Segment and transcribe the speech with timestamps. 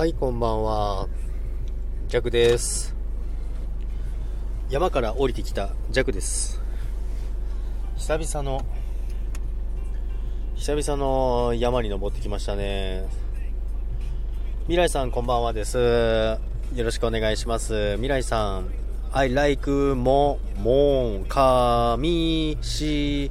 [0.00, 1.08] はい、こんばんは。
[2.08, 2.96] ジャクです。
[4.70, 6.58] 山から降りてきたジャクです。
[7.98, 8.64] 久々の、
[10.54, 13.04] 久々の山に登ってきましたね。
[14.62, 15.76] 未来さん、こんばんはです。
[15.76, 16.38] よ
[16.82, 17.96] ろしくお願いします。
[17.96, 18.70] 未来さん、
[19.12, 23.30] I like も、もん、かみし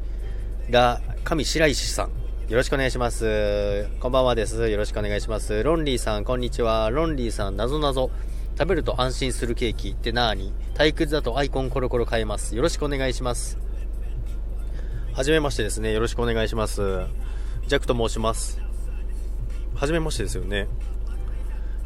[0.70, 2.19] ら、上白石さん。
[2.50, 3.88] よろしくお願いします。
[4.00, 4.70] こんばんはです。
[4.70, 5.62] よろしくお願いします。
[5.62, 6.90] ロンリーさん、こんにちは。
[6.90, 8.10] ロンリーさん、なぞなぞ。
[8.58, 10.52] 食べると安心するケーキってなーに？
[10.74, 12.56] 退屈だとアイコンコロコロ変えます。
[12.56, 13.60] よろしくお願いします。
[15.14, 15.94] はじめましてですね。
[15.94, 16.82] よろしくお願いします。
[17.68, 18.60] ジャックと申します。
[19.76, 20.68] はじめましてですよね。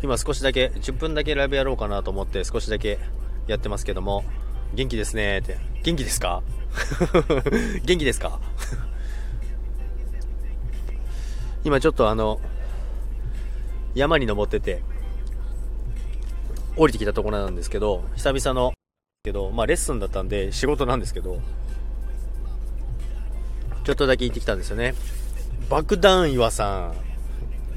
[0.01, 2.99] 今少しだけ、10分だけライブやろうかなと思って少しだけ
[3.47, 4.23] やってますけども、
[4.73, 5.57] 元気ですねって。
[5.83, 6.41] 元気ですか？
[7.83, 8.39] 元気ですか？
[11.63, 12.41] 今ちょっとあの、
[13.95, 14.81] 山に登ってて、
[16.75, 18.73] 降りてきたところなんですけど、久々の、
[19.23, 21.39] けど、まあレッスンだったんで仕事なんですけど、
[23.85, 24.93] ちょっとだけ行ってきたんですよね。
[25.69, 26.93] 爆弾岩さん。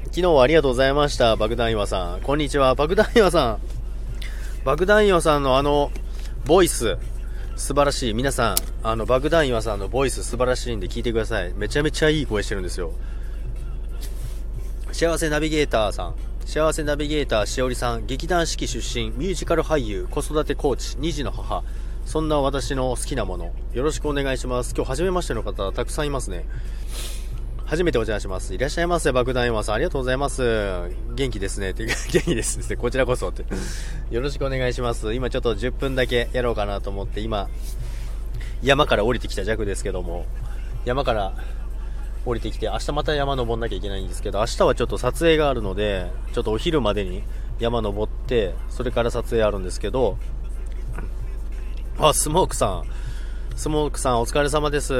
[0.05, 2.21] 昨日はありがとうございました、爆弾岩さん。
[2.21, 3.59] こんにちは、爆弾岩さん。
[4.65, 5.91] 爆弾岩さんのあの、
[6.45, 6.97] ボイス、
[7.55, 8.13] 素晴らしい。
[8.13, 11.53] 皆さん、あの、爆弾岩さんのボイス素晴らしいんで聞いてください。
[11.53, 12.91] めちゃめちゃいい声してるんですよ。
[14.91, 16.15] 幸せナビゲーターさん。
[16.45, 18.07] 幸せナビゲーターしおりさん。
[18.07, 21.63] 劇団四季出身、ミュージカル俳優、子育てコーチ、2児の母。
[22.05, 23.53] そんな私の好きなもの。
[23.73, 24.73] よろしくお願いします。
[24.73, 26.45] 今日初めましての方、たくさんいますね。
[27.65, 28.55] 初めてお邪魔します。
[28.55, 29.75] いらっしゃいませ、爆弾山さん。
[29.75, 30.89] ありがとうございます。
[31.15, 31.73] 元気ですね。
[31.73, 32.77] て、 元気ですね。
[32.77, 33.43] こちらこそって。
[34.09, 35.13] よろしくお願いします。
[35.13, 37.49] 今ちょっと10分だけやろうかなと思って、今、
[38.63, 40.25] 山から降りてきた弱ですけども、
[40.85, 41.33] 山から
[42.27, 47.23] 降りてきて、明日また山登んなきゃいけないんですけど、明日はちょっと撮影があるので、ちょっとお昼までに
[47.59, 50.17] 山登って、それから撮影あるんですけど、
[51.97, 52.83] あ、スモークさん。
[53.55, 54.93] スモークさんお疲れ様です。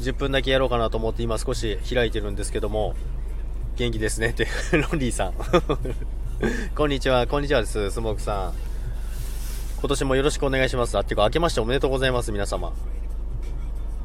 [0.00, 2.94] 10分だけやろうかなと思って今少し開いてるんですけども、
[3.76, 5.34] 元気ですねって、ロンリーさん。
[6.76, 8.52] こんにちは、こんにちはです、スモークさん。
[9.80, 10.96] 今年もよろしくお願いします。
[10.96, 12.72] あ、っていうか、明けましておめでとうございます、皆様。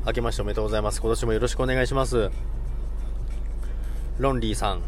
[0.06, 1.02] 明けましておめでとうございます。
[1.02, 2.32] 今年もよろしくお願いします。
[4.18, 4.82] ロンリーさん。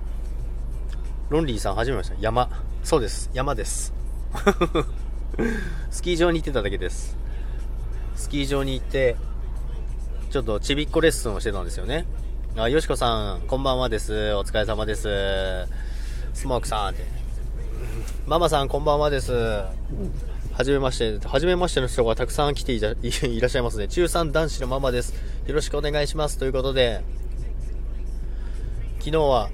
[1.29, 2.15] ロンリーさん、はじめました。
[2.19, 2.49] 山。
[2.83, 3.29] そうです。
[3.33, 3.93] 山です。
[5.91, 7.17] スキー場に行ってただけです。
[8.15, 9.17] スキー場に行って、
[10.29, 12.05] ちょっとちびっこレッスンをしてたんですよね。
[12.55, 14.33] あ、よしこさん、こんばんはです。
[14.35, 15.07] お疲れ様です。
[16.33, 17.05] スモークさんって。
[18.25, 19.31] ママさん、こんばんはです。
[20.53, 23.87] はじめまして、はじめましての人がたくさん来ていたい いらっしゃいますね。
[23.87, 25.13] 中3男子のママです。
[25.47, 26.37] よろしくお願いします。
[26.37, 27.01] ということで、
[28.99, 29.49] 昨日は、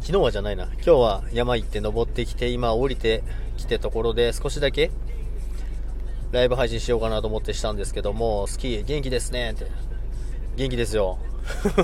[0.00, 0.64] 昨日はじゃないな。
[0.64, 3.24] 今日は山行って登ってきて、今降りて
[3.56, 4.92] きてところで少しだけ
[6.30, 9.66] ライブ配信しようかなと思ってしたんですけども、スキー元気ですねって。
[10.56, 11.18] 元気ですよ。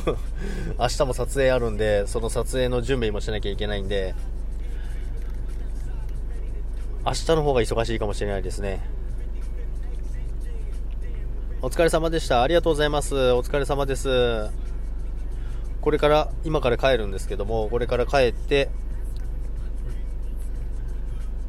[0.78, 4.14] 明日も撮影あるんで、その撮影の準備もしなきゃいけないんで、
[7.04, 8.80] 明日の方が忙しいかもしれないですね。
[11.60, 12.42] お疲れ様でした。
[12.42, 13.32] ありがとうございます。
[13.32, 14.50] お疲れ様です。
[15.80, 18.70] これから、今から帰るんですけども、これから帰って、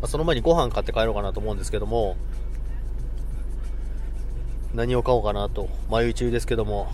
[0.01, 2.17] まあその前にご飯買って帰ろうかなと思うんですけども、
[4.73, 6.91] 何を買おうかなと迷い中ですけども、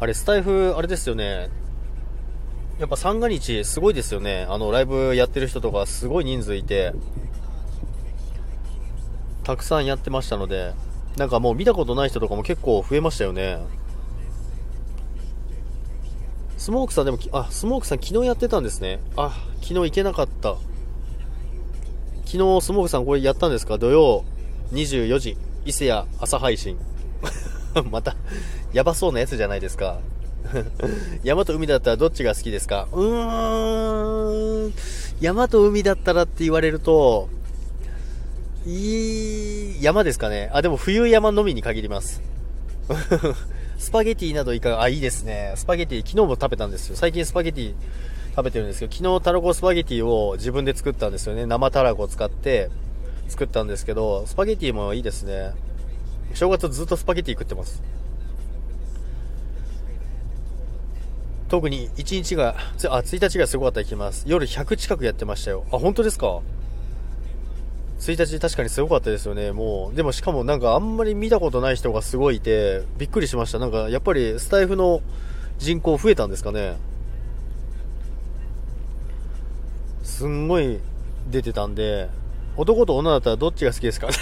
[0.00, 1.50] あれ、スタイフ、あれですよね。
[2.78, 4.46] やっぱ三が日すごいですよね。
[4.48, 6.92] あの、ライブやってる人とかすごい人数いて、
[9.44, 10.72] たくさんやってましたので、
[11.16, 13.58] なんかもう見たことない人とかも結構増えましたよね。
[16.56, 18.98] スモークさんでも、あ、スモークさん昨日やってたんですね。
[19.16, 20.56] あ、昨日行けなかった。
[22.24, 23.78] 昨日スモークさんこれやったんですか？
[23.78, 24.24] 土曜
[24.72, 26.76] 24時、伊勢谷朝配信。
[27.92, 28.16] また、
[28.72, 29.98] やばそうなやつじゃないですか。
[31.24, 32.86] 山と海だったらどっちが好きですか？
[32.92, 34.74] うーん、
[35.20, 37.28] 山と海だったらって言われると、
[38.66, 40.50] いい、山ですかね？
[40.52, 42.22] あ、でも冬山のみに限ります。
[43.78, 45.52] スパゲティなどいかが、あ、いいですね。
[45.56, 46.96] スパゲティ、昨日も食べたんですよ。
[46.96, 47.74] 最近スパゲティ
[48.36, 51.44] 食べてるんですけど、昨日たらこスパゲティを自分で作ったんですよね。
[51.46, 52.70] 生たらこを使って
[53.28, 55.52] 作ったんですけど、スパゲティもいいですね。
[56.34, 57.82] 正月ずっとスパゲティ食ってます。
[61.54, 62.56] 特に1日が、
[62.88, 64.24] あ、1日がすごかったら聞きます。
[64.26, 65.64] 夜100近くやってましたよ。
[65.70, 66.40] あ、本当ですか
[68.00, 69.52] ?1 日確かにすごかったですよね。
[69.52, 73.60] もう、でもしかもなんかあんまり見たことない人がすごいいて、びっくりしました。
[73.60, 75.00] なんかやっぱりスタイフの
[75.58, 76.74] 人口増えたんですかね？
[80.02, 80.80] すんごい
[81.30, 82.08] 出てたんで、
[82.56, 84.14] 男と女だったらどっちが好きですかね？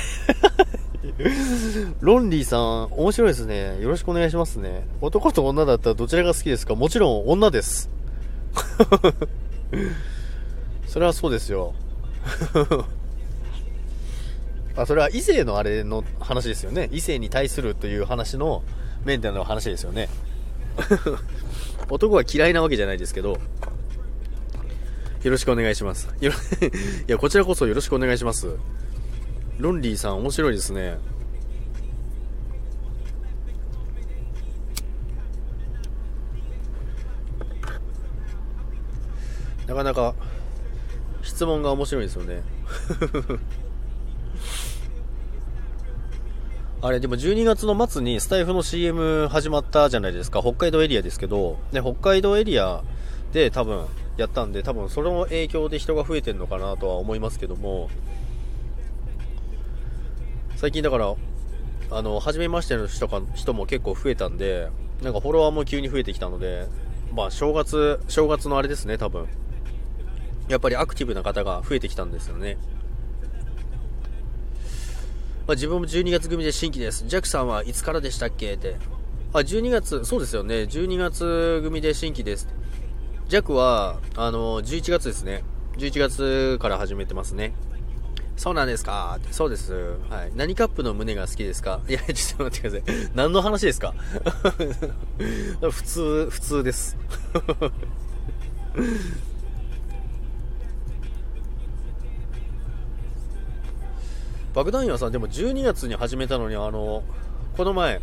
[2.00, 3.80] ロンリーさん、面白いですね。
[3.80, 4.84] よろしくお願いしますね。
[5.00, 6.74] 男と女だったらどちらが好きですか？
[6.74, 7.90] もちろん女です。
[10.86, 11.74] それはそうですよ。
[14.76, 16.88] あ、それは異性のあれの話ですよね。
[16.92, 18.62] 異性に対するという話の
[19.04, 20.08] メンテナの話ですよね。
[21.90, 23.38] 男は嫌いなわけじゃないですけど、よ
[25.30, 26.08] ろしくお願いします。
[26.20, 26.26] い
[27.06, 28.56] や、こちらこそよろしくお願いします。
[29.58, 30.96] ロンリーさん、面白いですね。
[39.72, 40.14] なかなか
[41.22, 42.42] 質問が面白いですよね。
[46.82, 50.42] あれ、でも12月の末にスタイフの CM 始まったじゃないですか。
[50.42, 52.82] 北海道エリアですけど、ね、北海道エリア
[53.32, 53.86] で多分
[54.18, 57.88] やったんで、多分その影響で人が増えてるのかなとは思いますけども、
[60.56, 61.14] 最近だから、
[61.90, 64.68] あの、初めましての人か人も結構増えたんで、
[65.02, 66.66] なんかフォロワーも急に増えてきたので、
[67.14, 69.28] まあ正月、正月のあれですね、多分。
[70.48, 72.58] やっぱりアクティブな方が増えてきたんですよね。
[75.46, 77.04] まあ、自分も12月組で新規です。
[77.06, 78.52] ジャックさんはいつからでしたっけ？
[78.54, 78.76] って。
[79.32, 80.54] あ、12月、そうですよね。
[80.64, 82.48] 12月組で新規です。
[83.28, 85.42] ジャックは、あの、11月ですね。
[85.78, 87.54] 11月から始めてますね。
[88.36, 89.72] そうなんですかそうです。
[90.10, 90.32] はい。
[90.34, 91.80] 何カップの胸が好きですか？
[91.88, 93.10] いや、 ちょっと待ってください。
[93.14, 93.94] 何の話ですか？
[95.60, 96.96] 普通、普通です。
[104.54, 107.02] 爆弾員はさんでも12月に始めたのにあの
[107.56, 108.00] この前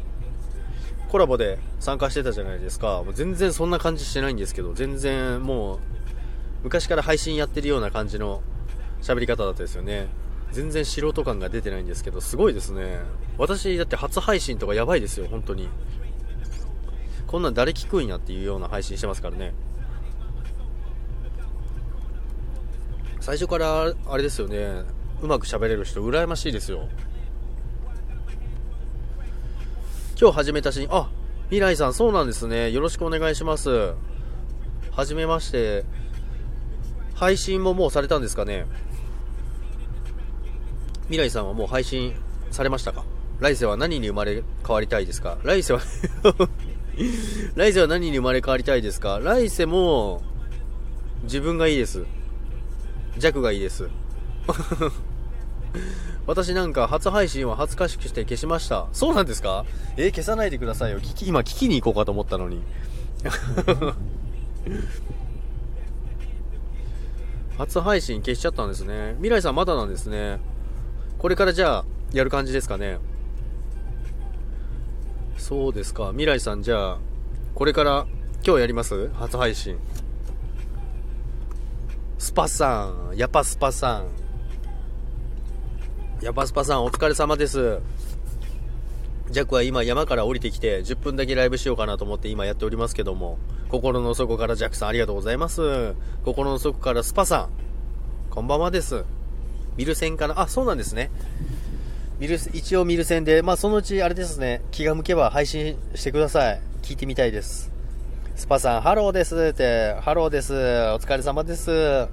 [1.10, 3.02] コラボで参加してたじゃないですか。
[3.04, 5.80] もう全然そんな感じしてないんですけど全然もう
[6.64, 8.42] 昔から配信やってるような感じの
[9.02, 10.08] 喋り方だったですよね。
[10.52, 13.00] 全然素人感が出てないんですけどすごいですね。
[13.38, 15.70] 私だって初配信とかやばいですよ本当に。
[17.28, 19.54] こんなん誰聞くんやっていうような配信してますからね。
[23.20, 24.84] 最初からあれですよね。
[25.22, 26.88] うまく喋れる人羨ましいですよ。
[30.20, 31.10] 今日始めたしあ
[31.46, 32.72] 未来さんそうなんですね。
[32.72, 33.94] よろしくお願いします。
[34.92, 35.84] はじめまして。
[37.16, 38.66] 配信ももうされたんですかね。
[41.10, 42.14] 未来さんはもう配信
[42.52, 43.04] されましたか？
[43.40, 45.38] 来世は何に生まれ変わりたいですか？
[45.44, 45.82] 来世は
[47.56, 49.20] 来世は何に生まれ変わりたいですか？
[49.22, 50.22] 来世も
[51.24, 52.06] 自分がいいです。
[53.18, 53.90] 弱がいいです。
[56.28, 58.88] 私なんか初配信は恥ずかしくして消しました。
[58.92, 59.66] そうなんですか？
[59.98, 61.00] えー、消さないでくださいよ。
[61.00, 62.62] 聞き、今聞きに行こうかと思ったのに。
[67.58, 69.14] 初配信消しちゃったんですね。
[69.18, 70.40] 未来さんまだなんですね。
[71.18, 73.00] これからじゃあ、やる感じですかね。
[75.38, 76.10] そうですか。
[76.10, 76.98] 未来さんじゃあ、
[77.56, 78.06] これから
[78.46, 79.10] 今日やります？
[79.16, 79.78] 初配信。
[82.18, 84.08] スパさん、やっぱスパさん。
[86.22, 87.80] やバスパさんお疲れ様です。
[89.32, 93.38] ジャックは今山から降りてきて10分だけライブしようかなと思って今やっておりますけども、
[93.70, 95.96] 心の底からジャックさんありがとうございます。
[96.26, 97.50] 心の底からスパさん、
[98.32, 99.06] こんばんはです。
[99.78, 101.10] 見る専かなあ、そうなんですね。
[102.20, 106.62] 見る、一応見る専で、まあそのうちあれですね、気が向けば配信してください。
[106.82, 107.72] 聞いてみたいです。
[108.36, 110.54] スパさん、ハローですって、ハローです。
[110.54, 112.10] お疲れ様です。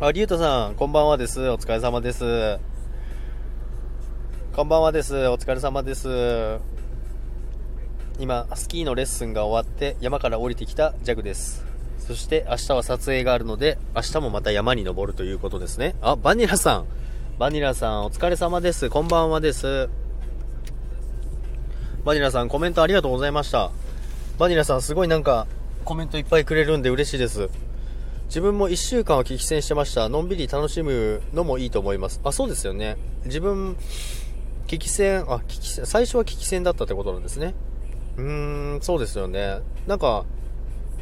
[0.00, 1.48] あ、リュウトさん、こんばんはです。
[1.50, 2.58] お疲れ様です。
[4.58, 5.28] こんばんはです。
[5.28, 6.58] お疲れ様です。
[8.18, 11.64] 今、スキーのレッスンが終わって山から降りてきたジャックです。
[12.00, 15.94] そして明日は撮影があるので、明日もまた山に登るということですね。
[16.00, 16.86] あ、バニラさん。
[17.38, 18.90] バニラさん、お疲れ様です。
[18.90, 19.88] こんばんはです。
[22.04, 23.70] バニラさん、コメントありがとうございました。
[24.40, 25.46] バニラさん、すごいなんか、
[25.84, 27.48] コメントいっぱいくれるんで嬉しいです。
[28.26, 30.08] 自分も1週間は激戦してました。
[30.08, 32.20] のんびり楽しむのもいいと思います。
[32.24, 32.96] あ、そうですよね。
[33.24, 33.76] 自分、
[34.68, 37.54] 危機戦、あ、危機戦、最初は危機戦だったってことなんですね。
[38.18, 39.60] うーん、そうですよね。
[39.86, 40.24] なんか、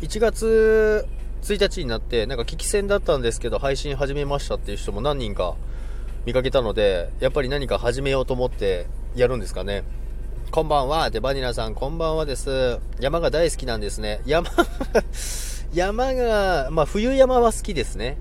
[0.00, 1.06] 1月
[1.42, 5.56] 1日になって、なんか危機戦だったんですけど、配信始めましたっていう人も何人か
[6.24, 9.82] 見かけたので、やっぱり何か始めようと思ってやるんですかね。
[10.52, 11.10] こんばんは。
[11.10, 12.78] で、バニラさん、こんばんはです。
[13.00, 14.20] 山が大好きなんですね。
[14.26, 14.48] 山
[15.74, 18.16] 山が、まあ、冬山は好きですね。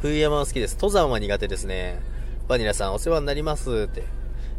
[0.00, 0.74] 冬山は好きです。
[0.76, 2.00] 登山は苦手ですね。
[2.48, 4.17] バニラさん、お世話になりますって。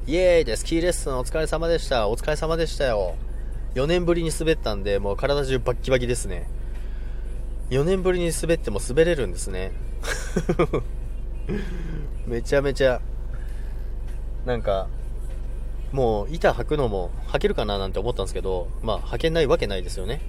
[0.10, 2.10] イエーイでスキーレッスンお疲れ様でした。
[2.10, 3.14] お疲れ様でしたよ。
[3.76, 6.50] 4年ぶりに滑ったんで、もう体中バッキバキですね。
[7.70, 9.72] 4年ぶりに滑っても滑れるんですね。
[12.26, 13.02] めちゃめちゃ、
[14.48, 14.88] なんか、
[15.92, 20.22] もう板履くのも履けるかななんて思ったんですけど、まあ履けないわけないですよね。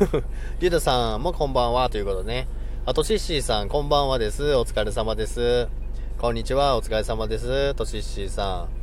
[0.60, 2.48] リュウダさんもこんばんはということでね。
[2.86, 4.54] あとしっしーさんこんばんはです。
[4.54, 5.68] お疲れ様です。
[6.16, 7.74] こんにちは、お疲れ様です。
[7.74, 8.77] としっしーさん。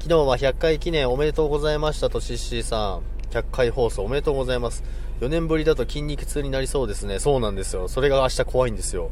[0.00, 3.02] 昨日は100回記念おめでとうございました、としっしーさん。
[3.30, 4.84] 100回放送おめでとうございます。
[5.20, 7.18] 4年ぶりだと筋肉痛になりそうですね。
[7.18, 7.88] そうなんですよ。
[7.88, 9.10] それが明日怖いんですよ。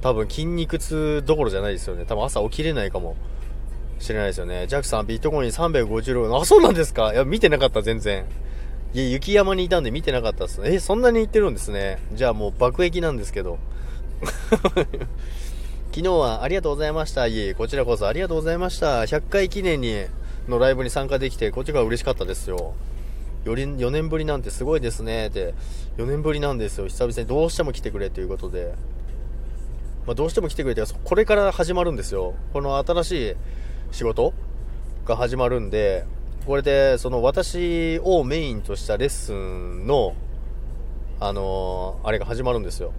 [0.00, 2.04] 多分筋肉痛どころじゃないですよね。
[2.06, 3.16] 多分朝起きれないかも
[3.98, 4.66] しれないですよね。
[4.68, 7.12] ジャックさん、ビットコイン356、あ、そうなんですか？
[7.12, 8.24] いや、見てなかった、全然。
[8.94, 10.74] いや、雪山にいたんで見てなかったですね。
[10.74, 11.98] え、そんなに行ってるんですね。
[12.14, 13.58] じゃあもう爆撃なんですけど。
[15.92, 17.26] 昨日はありがとうございました。
[17.26, 19.02] いえ、こちらこそありがとうございました。
[19.02, 20.06] 100回記念に、
[20.50, 22.74] のライブに参加できて、こっちが嬉しかったですよ。
[23.44, 25.54] より4年ぶりなんてすごいですねって、
[25.96, 26.88] 4年ぶりなんですよ。
[26.88, 28.74] 久々にどうしても来てくれということで。
[30.06, 32.34] まあ、どうしても来てくれて、これから始まるんですよ。
[32.52, 33.34] この新しい
[33.92, 34.34] 仕事
[35.06, 36.04] が始まるんで、
[36.46, 40.14] これで、その私をメインとしたレッスンの、
[41.20, 42.92] あのー、あれが始まるんですよ。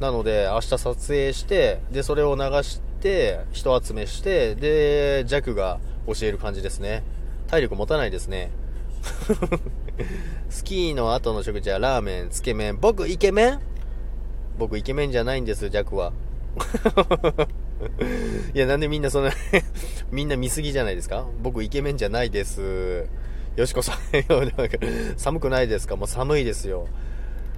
[0.00, 7.02] なので、明日撮影して、で、それを流して、人集めして、で、弱が教える感じですね。
[7.48, 8.50] 体力持たないですね。
[10.48, 12.78] スキーの後の食事はラーメン、つけ麺。
[12.80, 13.60] 僕、イケメン？
[14.58, 16.12] 僕、イケメンじゃないんです、弱は。
[18.54, 19.30] いや、なんでみんなそんな
[20.10, 21.26] みんな見すぎじゃないですか？
[21.42, 23.06] 僕イケメンじゃないです。
[23.56, 23.96] よしこさん
[25.16, 25.96] 寒くないですか？
[25.96, 26.88] もう寒いですよ。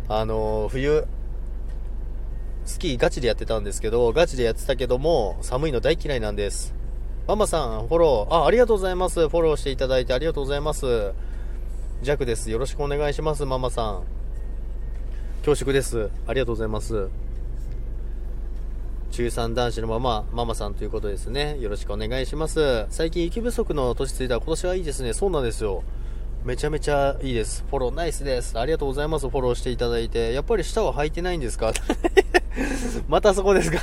[0.09, 1.07] あの冬、
[2.65, 6.75] スキーガチでやってたんですけど、ガチでやってたけども、寒いの大嫌いなんです。
[7.29, 9.29] ママさん、フォロー、あ、ありがとうございます。
[9.29, 11.13] フォローしていただいてありがとうございます。
[12.01, 12.51] ジャクです。
[12.51, 14.03] よろしくお願いします、ママさん。
[15.45, 16.09] 恐縮です。
[16.27, 17.09] ありがとうございます。
[19.11, 21.59] 中3男子のまま、ママさんということですね。
[21.61, 22.87] よろしくお願いします。
[22.89, 25.13] 最近雪不足の年ついた今年はいいですね。
[25.13, 25.83] そうなんですよ。
[26.47, 27.63] めちゃめちゃいいです。
[27.69, 28.59] フォローナイスです。
[28.59, 29.29] ありがとうございます。
[29.29, 30.33] フォローしていただいて。
[30.33, 31.75] やっぱり舌は履いてないんですか？
[33.07, 33.81] またそこですか？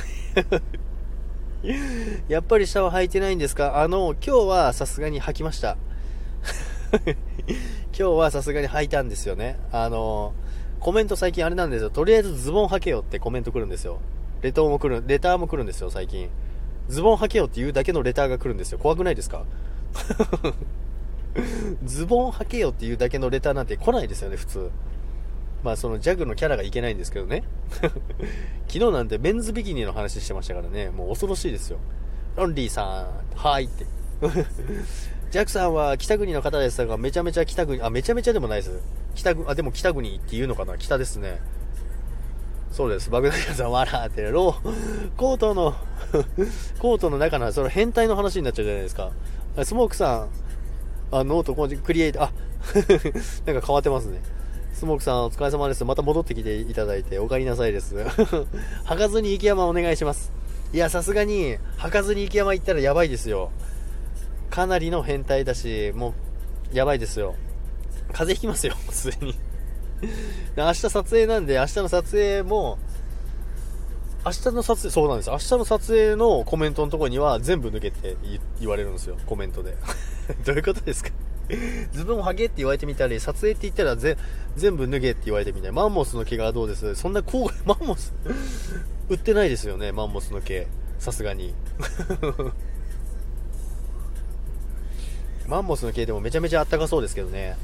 [2.28, 3.82] やっぱり舌は履いてないんですか？
[3.82, 5.76] あの、今日はさすがに履きました。
[7.06, 7.56] 今
[7.92, 9.58] 日はさすがに履いたんですよね。
[9.72, 10.34] あの、
[10.80, 11.90] コメント最近あれなんですよ。
[11.90, 13.98] とりあえずズボン履けよってコメント来るんですよ。
[14.42, 16.28] レターも来る、レターも来るんですよ、最近。
[16.88, 18.78] ズボン履けよっていうだけのレターが来るんですよ。
[18.78, 19.44] 怖くないですか？
[21.84, 24.70] ズボン履けよっていうだけのレターなんて来ないですよね、普通。
[25.66, 27.42] まあそのジャグのキャラがいけないんですけどね。
[28.68, 31.78] 昨日なんてメンズビキニの話してましたからね、もう恐ろしいですよ。
[32.36, 33.84] ロンリーさん、はいって。
[35.32, 38.80] ジャックさんは北国の方ですが、めちゃめちゃ北国、あ、めちゃめちゃでもないです。
[39.16, 41.40] 北国、あ、でも北国っていうのかな北ですね。
[42.70, 43.10] そうです。
[43.10, 45.74] 爆弾さん笑ってロー、コートの
[46.78, 49.10] コートの中の、その変態の話になっちゃうじゃないですか。
[49.64, 50.28] スモークさん、
[51.10, 52.32] あ、ノートクリエイター、あ、
[53.46, 54.20] なんか変わってますね。
[54.76, 55.86] スモークさんお疲れ様です。
[55.86, 57.94] また戻ってきていただいてお帰りなさいです。
[58.84, 60.30] 履かずに雪山お願いします。
[60.74, 63.50] いや、さすがに、履かずに雪山行ったらやばいですよ。
[64.50, 66.12] かなりの変態だし、も
[66.72, 67.36] う、やばいですよ。
[68.12, 69.34] 風邪ひきますよ、 すでに。
[70.58, 72.78] 明日撮影なんで、明日の撮影も、
[74.26, 75.30] 明日の撮影、そうなんです。
[75.30, 78.16] 明日の撮影のコメントのところには全部抜けて
[78.60, 79.74] 言われるんですよ、コメントで。
[80.44, 81.10] どういうことですか？
[81.92, 84.16] ズボンハゲって言われてみたり、撮影って言ったらぜ
[84.56, 86.94] 全部脱げって言われてみたり、マンモスの毛がどうです？
[86.94, 88.12] そんなこう、 マンモス
[89.08, 90.66] 売ってないですよね、マンモスの毛。
[90.98, 91.54] さすがに。
[95.46, 97.56] マンモスの毛でもめちゃめちゃあったかそうですけどね。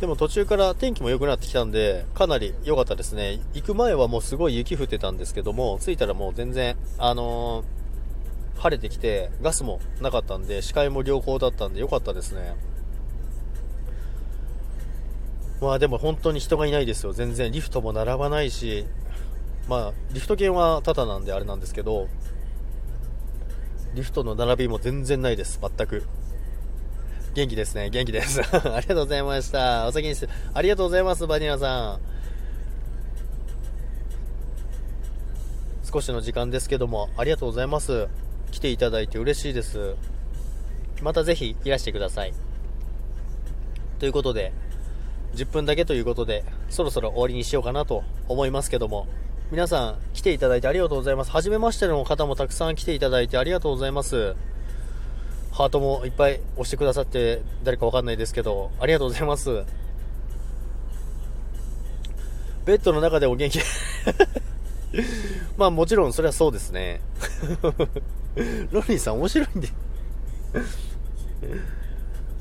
[0.00, 3.38] でも途中から天気も良くなってきたんで、かなり良かったですね。
[3.52, 7.79] 行く前はもうすごい雪降ってたんですけども、着いたらもう全然、あのー、
[8.60, 12.56] 晴れてきて、ガスもなかったんで、視界も良好だったんで良かったですね。
[15.62, 17.12] まあでも本当に人がいないですよ。
[17.14, 18.86] 全然リフトも並ばないし、
[19.66, 22.08] まあリフト券はタダなんであれなんですけど、
[23.94, 25.58] リフトの並びも全然ないです。
[25.58, 26.04] 全く。
[27.32, 27.88] 元気ですね。
[27.88, 28.40] 元気です。
[28.52, 29.86] ありがとうございました。
[29.86, 32.00] お先にして、ありがとうございます、バニラさん。
[35.90, 38.08] 少しの時間ですけども、ありがとうございます。
[38.50, 39.94] 来ていただいて嬉しいです。
[41.02, 42.34] またぜひいらしてください。
[43.98, 44.52] ということで、
[45.34, 49.06] 10分だけということで、そろそろ終わりにしようかなと思いますけども、
[49.50, 51.30] 皆さん来ていただいてありがとうございます。
[51.30, 54.34] はじめましての方もたくさん来ていただいてありがとうございます。
[55.52, 59.64] ハートもいっぱい押してくださって誰かわかんないですけど、ありがとうございます。
[62.64, 63.58] ベッドの中でお元気
[65.56, 67.00] まあもちろんそれはそうですね。
[68.70, 69.68] ロンリーさん面白いんで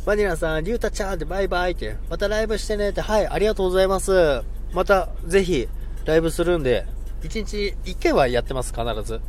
[0.05, 4.41] バニラさん、リュウタちゃんってバイバイって、またライブしてねって、はい、ありがとうございます。
[4.73, 5.67] また、ぜひ、
[6.05, 6.85] ライブするんで、
[7.21, 9.19] 1日1回はやってます、必ず。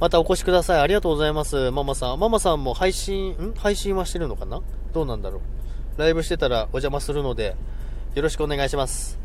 [0.00, 0.80] またお越しください。
[0.80, 1.70] ありがとうございます。
[1.70, 2.20] ママさん。
[2.20, 3.54] ママさんも配信、ん？
[3.56, 4.62] 配信はしてるのかな？
[4.92, 5.40] どうなんだろ
[5.96, 6.00] う。
[6.00, 7.56] ライブしてたらお邪魔するので、
[8.14, 9.18] よろしくお願いします。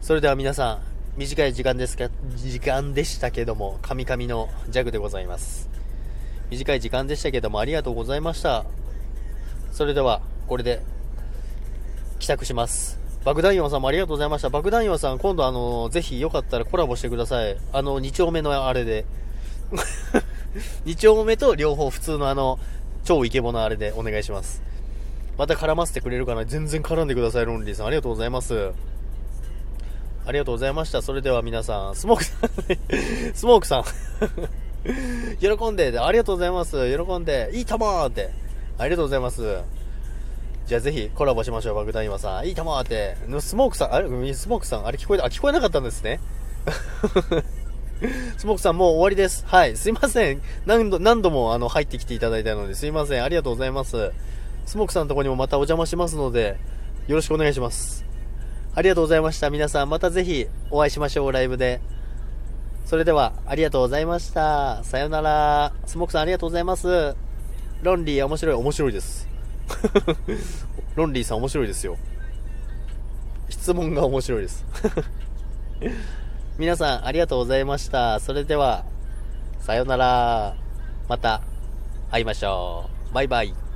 [0.00, 0.78] それでは皆さん、
[1.16, 5.68] 短い時間ですか、時間でしたけども、カミカミのジャグでございます。
[6.50, 8.64] 短い時間でしたけども、ありがとうございました。
[9.72, 10.80] それでは、これで、
[12.20, 12.98] 帰宅します。
[13.24, 14.50] 爆弾岩さんもありがとうございました。
[14.50, 17.56] 爆弾岩さん、今度あの、ぜひよかったらコラボしてください。
[17.72, 19.04] あの、2丁目のあれで。
[20.86, 22.58] 2丁目と両方普通のあの、
[23.04, 24.62] 超イケボのあれでお願いします。
[25.36, 27.86] また絡ませてくれるかな全然絡んでください、ロンリーさん。
[27.86, 28.70] ありがとうございます。
[30.30, 31.02] ありがとうございました。
[31.02, 33.84] それでは皆さん、スモークさんスモークさん
[35.42, 36.96] 喜んで、ありがとうございます。
[36.96, 38.30] 喜んで、いい玉って。
[38.78, 39.58] ありがとうございます。
[40.68, 42.46] じゃあぜひコラボしましょう、爆弾今さん。
[42.46, 43.16] いい玉って。
[43.40, 46.20] スモークさん、あれスモークさん、あれ聞こえた、あ、聞こえなかったんですね。
[48.38, 49.44] スモークさんもう終わりです。
[49.48, 49.76] はい。
[49.76, 50.40] すいません。
[50.64, 53.24] 何度、何度もあの入ってきていただいたのですいません。
[53.24, 54.12] ありがとうございます。
[54.64, 56.56] スモークさんのとこにもまたお邪魔しますので、
[57.08, 58.09] よろしくお願いします。
[58.74, 59.50] ありがとうございました。
[59.50, 61.80] 皆さんまたぜひお会いしましょう、ライブで。
[62.86, 64.82] それでは、ありがとうございました。
[64.84, 65.72] さよなら。
[65.86, 67.14] スモークさんありがとうございます。
[67.82, 69.28] ロンリー面白い、面白いです。
[70.96, 71.96] ロンリーさん面白いですよ。
[73.48, 74.64] 質問が面白いです。
[76.58, 78.20] 皆さんありがとうございました。
[78.20, 78.84] それでは、
[79.60, 80.54] さよなら。
[81.08, 81.42] また
[82.10, 83.14] 会いましょう。
[83.14, 83.69] バイバイ。